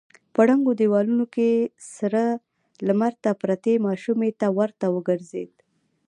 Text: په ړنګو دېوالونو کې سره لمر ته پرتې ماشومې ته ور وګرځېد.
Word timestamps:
په 0.33 0.41
ړنګو 0.47 0.71
دېوالونو 0.79 1.25
کې 1.35 1.49
سره 1.97 2.23
لمر 2.87 3.13
ته 3.23 3.31
پرتې 3.41 3.73
ماشومې 3.87 4.29
ته 4.39 4.47
ور 4.57 4.71
وګرځېد. 4.95 5.51